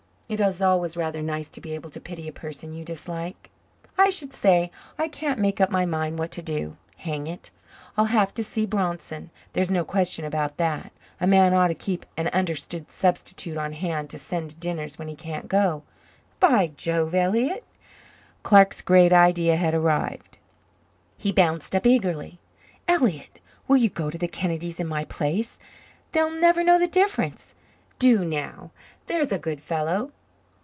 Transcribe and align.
It 0.31 0.39
is 0.39 0.61
always 0.61 0.95
rather 0.95 1.21
nice 1.21 1.49
to 1.49 1.59
be 1.59 1.73
able 1.75 1.89
to 1.89 1.99
pity 1.99 2.25
a 2.25 2.31
person 2.31 2.71
you 2.71 2.85
dislike. 2.85 3.49
"I 3.97 4.09
should 4.09 4.31
say 4.31 4.71
so. 4.73 5.03
I 5.03 5.09
can't 5.09 5.41
make 5.41 5.59
up 5.59 5.69
my 5.69 5.85
mind 5.85 6.17
what 6.17 6.31
to 6.31 6.41
do. 6.41 6.77
Hang 6.99 7.27
it. 7.27 7.51
I'll 7.97 8.05
have 8.05 8.33
to 8.35 8.41
see 8.45 8.65
Bronson. 8.65 9.29
There's 9.51 9.69
no 9.69 9.83
question 9.83 10.23
about 10.23 10.55
that. 10.55 10.93
A 11.19 11.27
man 11.27 11.53
ought 11.53 11.67
to 11.67 11.73
keep 11.75 12.05
an 12.15 12.29
understood 12.29 12.89
substitute 12.89 13.57
on 13.57 13.73
hand 13.73 14.09
to 14.11 14.17
send 14.17 14.51
to 14.51 14.55
dinners 14.55 14.97
when 14.97 15.09
he 15.09 15.15
can't 15.15 15.49
go. 15.49 15.83
By 16.39 16.67
Jove! 16.77 17.13
Elliott!" 17.13 17.65
Clark's 18.41 18.81
Great 18.81 19.11
Idea 19.11 19.57
had 19.57 19.73
arrived. 19.73 20.37
He 21.17 21.33
bounced 21.33 21.75
up 21.75 21.85
eagerly. 21.85 22.39
"Elliott, 22.87 23.41
will 23.67 23.75
you 23.75 23.89
go 23.89 24.09
to 24.09 24.17
the 24.17 24.29
Kennedys' 24.29 24.79
in 24.79 24.87
my 24.87 25.03
place? 25.03 25.59
They'll 26.13 26.31
never 26.31 26.63
know 26.63 26.79
the 26.79 26.87
difference. 26.87 27.53
Do, 27.99 28.23
now 28.23 28.71
there's 29.07 29.33
a 29.33 29.37
good 29.37 29.59
fellow!" 29.59 30.13